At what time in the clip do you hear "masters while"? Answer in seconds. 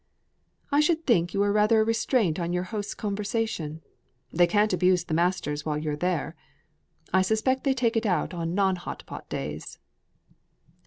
5.13-5.77